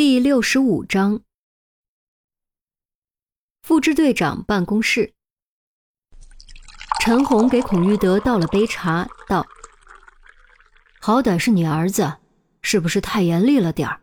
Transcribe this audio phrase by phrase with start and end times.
[0.00, 1.20] 第六十五章，
[3.60, 5.12] 副支队长办公室，
[7.02, 9.46] 陈红给孔玉德倒了杯茶，道
[11.02, 12.16] ：“好歹是你儿子，
[12.62, 14.00] 是不是太严厉了点儿？”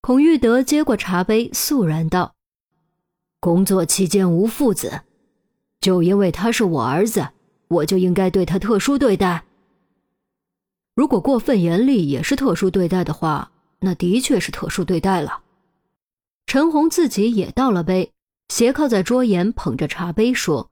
[0.00, 2.36] 孔玉德接过茶杯，肃然道
[3.40, 5.02] ：“工作期间无父子，
[5.80, 7.30] 就因为他是我儿子，
[7.66, 9.46] 我就应该对他特殊对待。
[10.94, 13.50] 如果过分严厉也是特殊对待的话。”
[13.84, 15.44] 那的确是特殊对待了。
[16.46, 18.14] 陈红自己也倒了杯，
[18.48, 20.70] 斜靠在桌沿，捧着茶杯说：“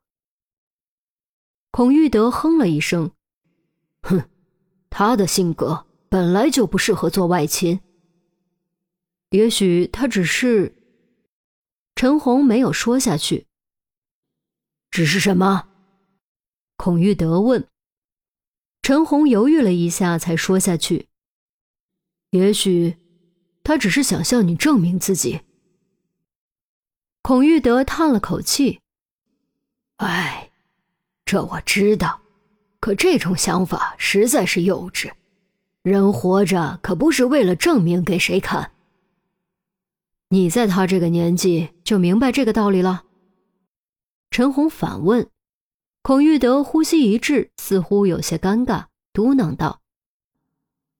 [1.71, 3.13] 孔玉德哼了一声，
[4.03, 4.29] 哼，
[4.89, 7.81] 他的性格本来就不适合做外勤。
[9.31, 10.75] 也许他只是……”
[11.95, 13.47] 陈红没有说下去。
[14.91, 15.69] 只是什么？
[16.77, 17.69] 孔玉德问。
[18.81, 21.09] 陈红犹豫了一下，才说下去
[22.33, 22.97] ：“也许。”
[23.65, 25.41] 他只是想向你证明自己。
[27.23, 28.81] 孔玉德叹了口气
[29.99, 30.51] ：“哎，
[31.25, 32.21] 这我知道，
[32.81, 35.13] 可这种想法实在是幼稚。
[35.83, 38.73] 人活着可不是为了证明给谁看。
[40.29, 43.05] 你在他这个年纪就明白这个道理了？”
[44.31, 45.29] 陈红反问。
[46.05, 49.81] 孔玉德呼吸一滞，似乎有些尴尬，嘟囔道：“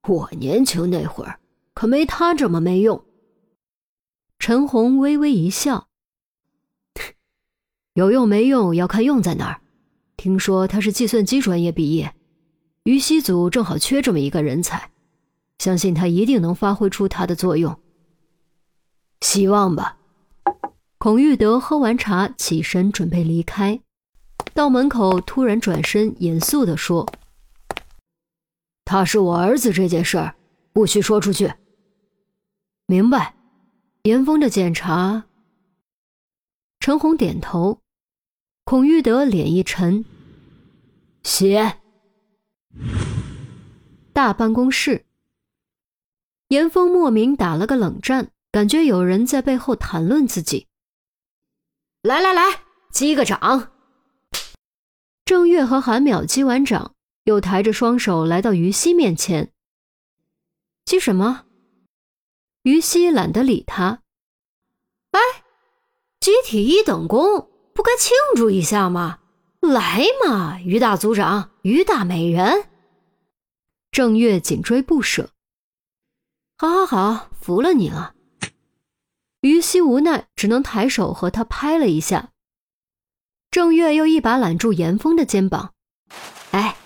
[0.07, 1.37] 我年轻那会儿。”
[1.73, 3.03] 可没他这么没用。
[4.39, 5.87] 陈红微微一笑
[7.95, 9.61] ：“有用没用要看用在哪儿。
[10.17, 12.13] 听说他是计算机专业毕业，
[12.83, 14.91] 于西组正好缺这么一个人才，
[15.59, 17.79] 相信他一定能发挥出他的作用。
[19.21, 19.97] 希望吧。”
[20.99, 23.81] 孔玉德喝完茶，起身准备离开，
[24.53, 27.09] 到门口突然转身，严肃地说
[28.85, 30.35] ：“他是我儿子这件事儿，
[30.71, 31.53] 不许说出去。”
[32.93, 33.33] 明白，
[34.03, 35.23] 严峰的检查。
[36.79, 37.79] 陈红点头，
[38.65, 40.05] 孔玉德脸一沉。
[41.23, 41.79] 写。
[44.13, 45.05] 大办公室，
[46.49, 50.67] 严峰莫名打了个冷战，感觉有人在背后谈论自己。
[52.03, 52.43] 来来来，
[52.91, 53.71] 击个掌。
[55.25, 56.93] 郑月和韩淼击完掌，
[57.23, 59.51] 又抬着双手来到于西面前。
[60.85, 61.45] 击什么？
[62.63, 64.01] 于西懒得理他。
[65.11, 65.19] 哎，
[66.19, 69.19] 集体一等功，不该庆祝一下吗？
[69.59, 72.65] 来嘛，于大组长，于大美人。
[73.91, 75.29] 郑月紧追不舍。
[76.57, 78.15] 好，好，好，服了你了。
[79.41, 82.29] 于西无奈，只能抬手和他拍了一下。
[83.51, 85.73] 郑月又一把揽住严峰的肩膀。
[86.51, 86.77] 哎，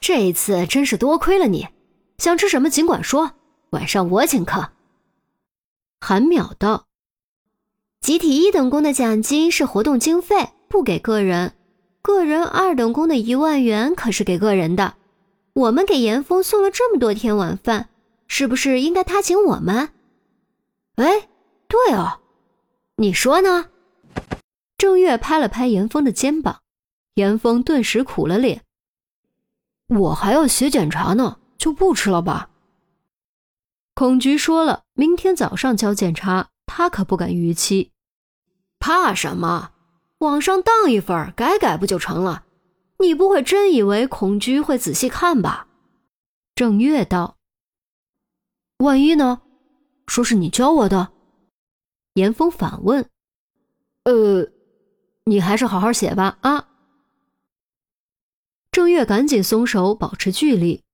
[0.00, 1.68] 这一次真是多亏了你。
[2.16, 3.32] 想吃什么尽管说，
[3.70, 4.72] 晚上我请客。
[6.00, 6.86] 韩淼道
[8.00, 11.54] ：“集体一等功的奖金是活动经费，不给个人。
[12.00, 14.94] 个人二等功的一万元可是给个人的。
[15.52, 17.88] 我们给严峰送了这么多天晚饭，
[18.28, 19.90] 是不是应该他请我们？”
[20.94, 21.28] 哎，
[21.66, 22.20] 对哦，
[22.96, 23.66] 你说呢？
[24.78, 26.60] 郑月拍了拍严峰的肩膀，
[27.14, 28.62] 严峰顿时苦了脸
[29.88, 32.50] ：“我还要写检查呢，就不吃了吧。”
[33.98, 37.90] 孔局说了，明天早上交检查，他可不敢逾期。
[38.78, 39.72] 怕什么？
[40.18, 42.44] 往上当一份，改改不就成了？
[43.00, 45.66] 你不会真以为孔局会仔细看吧？
[46.54, 47.38] 郑月道
[48.78, 49.42] ：“万一呢？
[50.06, 51.10] 说是你教我的。”
[52.14, 53.10] 严峰反问
[54.06, 54.46] ：“呃，
[55.24, 56.68] 你还是好好写吧。”啊！
[58.70, 60.84] 郑月赶紧松手，保持距离。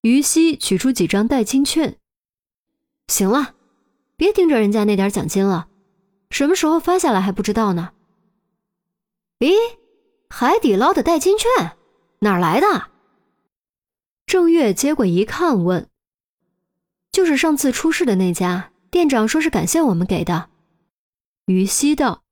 [0.00, 1.98] 于西取出几张代金券。
[3.10, 3.54] 行了，
[4.16, 5.66] 别盯着人家那点奖金了，
[6.30, 7.90] 什么时候发下来还不知道呢。
[9.40, 9.52] 咦，
[10.28, 11.76] 海底捞的代金券
[12.20, 12.88] 哪来的？
[14.26, 15.88] 郑月接过一看，问
[17.10, 20.48] ：“就是上次出事的那家店长说是感谢我们给的。”
[21.46, 22.22] 于西道。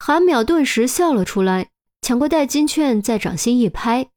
[0.00, 1.70] 韩淼顿时笑了出来，
[2.02, 4.10] 抢过代金券，在掌心一拍：“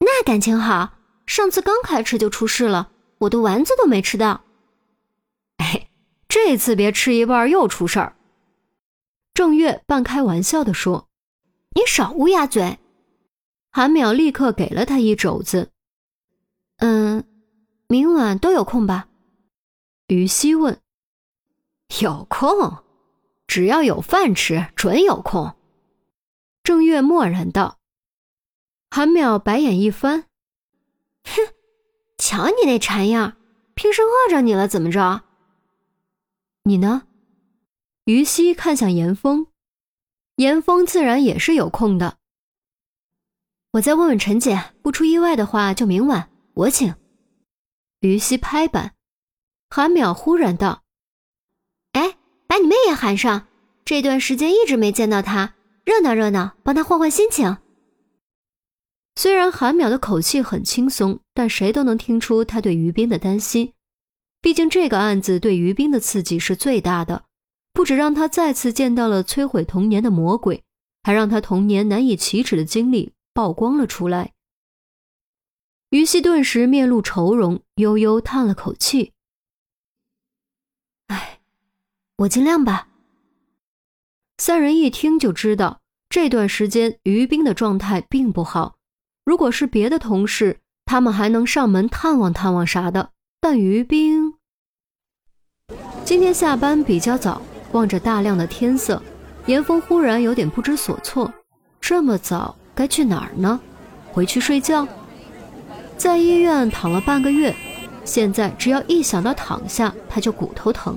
[0.00, 0.94] 那感情好，
[1.26, 4.44] 上次刚开吃就出事了，我的丸子都没吃到。”
[6.44, 8.16] 这次别吃一半又出事儿。
[9.32, 11.08] 郑月半开玩笑地说
[11.74, 12.78] ：“你少乌鸦嘴。”
[13.70, 15.70] 韩淼立刻给了他一肘子。
[16.78, 17.24] “嗯，
[17.86, 19.08] 明晚都有空吧？”
[20.08, 20.80] 于西问。
[22.02, 22.78] “有空，
[23.46, 25.54] 只要有饭吃，准有空。”
[26.64, 27.78] 郑月默然道。
[28.90, 30.26] 韩淼白眼一翻
[31.24, 31.54] ：“哼，
[32.18, 33.36] 瞧你那馋样，
[33.74, 35.22] 平时饿着你了怎么着？”
[36.64, 37.02] 你呢？
[38.04, 39.48] 于西看向严峰，
[40.36, 42.18] 严峰自然也是有空的。
[43.72, 46.94] 我再问问陈姐，不出意外的话，就明晚我请。
[48.00, 48.94] 于西拍板，
[49.70, 50.84] 韩淼忽然道
[51.92, 52.16] ：“哎，
[52.46, 53.48] 把你妹也喊上，
[53.84, 55.54] 这段时间一直没见到她，
[55.84, 57.58] 热闹热闹，帮她换换心情。”
[59.16, 63.72] 虽然韩淼的口气很轻松，但谁都能听出他对于冰的担心。
[64.42, 67.24] 毕竟这个案子对于冰的刺激是最大的，
[67.72, 70.62] 不止让他再次见到了摧毁童年的魔鬼，
[71.02, 73.14] 还让他童年难以启齿的经历。
[73.34, 74.34] 曝光了出来，
[75.88, 79.14] 于西顿时面露愁容，悠悠叹了口气
[81.08, 81.40] ：“哎，
[82.18, 82.88] 我尽量吧。”
[84.36, 85.80] 三人一听就知道，
[86.10, 88.76] 这段时间于冰的状态并不好。
[89.24, 93.12] 如果是别的同事，他们还能上门探望探望啥的，
[93.44, 94.32] 但于冰
[96.04, 97.42] 今天下班比较早，
[97.72, 99.02] 望着大亮的天色，
[99.46, 101.30] 严峰忽然有点不知所措：
[101.80, 102.56] 这么早？
[102.72, 103.60] 该去哪儿呢？
[104.12, 104.86] 回去睡觉。
[105.98, 107.52] 在医院躺了半个月，
[108.04, 110.96] 现在只要一想到躺下，他就骨头疼。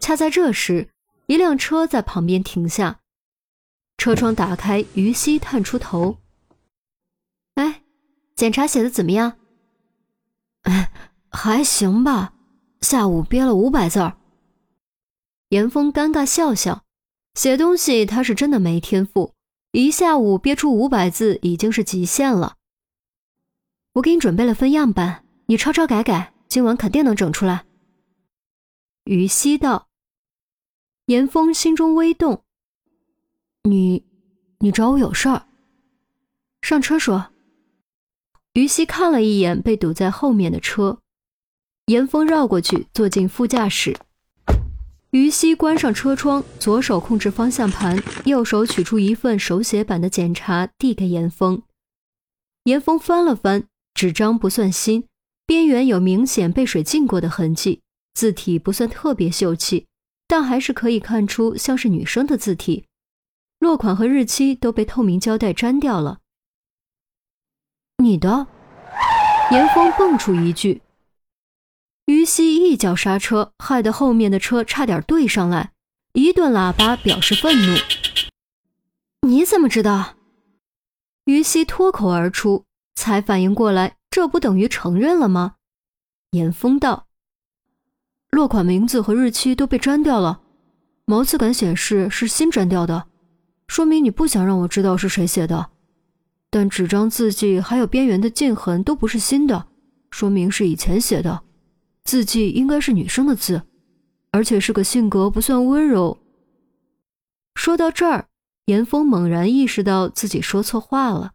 [0.00, 0.88] 恰在这时，
[1.26, 2.98] 一辆车在旁边停下，
[3.96, 6.18] 车窗打开，于西探出头
[7.54, 7.82] ：“哎，
[8.34, 9.34] 检查写的怎么样
[10.62, 10.90] ？”“哎，
[11.30, 12.34] 还行吧。
[12.80, 14.16] 下午憋了五百字儿。”
[15.50, 16.84] 严峰尴尬笑笑，
[17.34, 19.34] 写东西他是真的没天赋。
[19.72, 22.56] 一下午憋出五百字已经是极限了。
[23.94, 27.64] 我给你准备了份样板，你抄抄改改，今晚肯定能整出来。
[29.04, 29.88] 于西道。
[31.06, 32.44] 严峰心中微动。
[33.64, 34.06] 你，
[34.60, 35.46] 你找我有事儿？
[36.62, 37.32] 上车说。
[38.52, 41.00] 于西看了一眼被堵在后面的车，
[41.90, 43.96] 严峰绕过去坐进副驾驶。
[45.10, 51.62] 于西关上车窗，左手控制方向盘，右手取出一份手写版的检查，递给严峰。
[52.62, 55.08] 严峰翻了翻，纸张不算新，
[55.44, 57.80] 边缘有明显被水浸过的痕迹，
[58.14, 59.88] 字体不算特别秀气，
[60.28, 62.84] 但还是可以看出像是女生的字体。
[63.58, 66.20] 落款和日期都被透明胶带粘掉了。
[67.98, 68.46] 你的？
[69.50, 70.80] 严峰蹦出一句。
[72.10, 75.70] 于西一脚刹车，害得后面的车差点对上来，
[76.12, 77.78] 一顿喇叭表示愤怒。
[79.28, 80.16] 你怎么知道？
[81.26, 82.64] 于西脱口而出，
[82.96, 85.54] 才反应过来，这不等于承认了吗？
[86.32, 87.06] 严峰道
[88.32, 90.40] ：“落款名字和日期都被粘掉了，
[91.04, 93.06] 毛刺感显示是新粘掉的，
[93.68, 95.70] 说明你不想让我知道是谁写的。
[96.50, 99.68] 但纸张字迹还有边缘的剑痕都不是新的，
[100.10, 101.42] 说明是以前写的。”
[102.10, 103.62] 字迹应该是女生的字，
[104.32, 106.18] 而且是个性格不算温柔。
[107.54, 108.26] 说到这儿，
[108.64, 111.34] 严峰猛然意识到自己说错话了，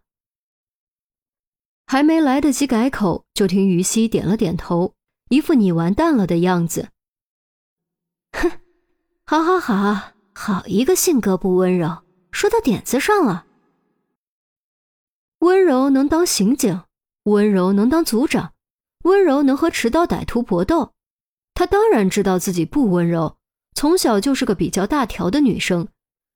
[1.88, 4.94] 还没来得及改口，就听于西点了点头，
[5.30, 6.90] 一副你完蛋了的样子。
[8.34, 8.52] 哼，
[9.26, 13.46] 好好好，好一个性格不温柔，说到点子上了。
[15.40, 16.82] 温柔能当刑警，
[17.24, 18.52] 温柔能当组长。
[19.06, 20.94] 温柔能和持刀歹徒搏斗，
[21.54, 23.38] 她当然知道自己不温柔。
[23.76, 25.88] 从小就是个比较大条的女生，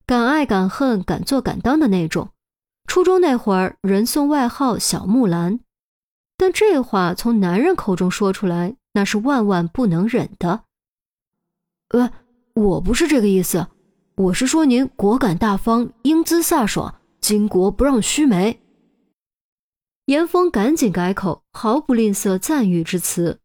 [0.05, 2.29] 敢爱敢恨、敢做敢当的那种。
[2.85, 5.61] 初中那会儿，人送外号“小木兰”，
[6.38, 10.65] 但这话从男人口中说出来，那是万万不能忍的。
[11.89, 12.11] 呃，
[12.53, 13.65] 我不是这个意思，
[14.15, 18.61] 我是说您果敢大方、英姿飒爽、巾帼不让须眉。
[20.09, 23.39] 严峰赶紧改口，毫不吝啬赞誉之词。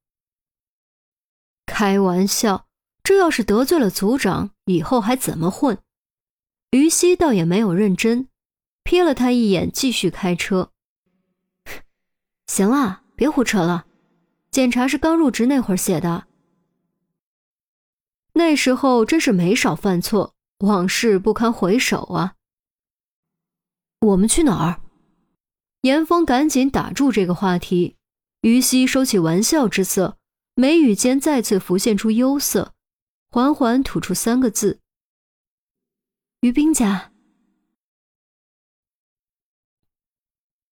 [1.66, 2.66] 开玩笑，
[3.02, 5.76] 这要是得罪了组长，以后还怎么混？
[6.70, 8.28] 于西倒也没有认真，
[8.82, 10.72] 瞥了他一眼，继续开车。
[12.48, 13.84] 行了，别胡扯了。
[14.50, 16.26] 检查是刚入职那会儿写的，
[18.32, 22.36] 那时候真是没少犯错，往事不堪回首啊。
[24.00, 24.80] 我们去哪儿？
[25.84, 27.96] 严峰赶紧打住这个话题，
[28.40, 30.16] 于西收起玩笑之色，
[30.54, 32.72] 眉宇间再次浮现出忧色，
[33.30, 34.80] 缓缓吐出三个字
[36.40, 37.12] ：“于冰家。”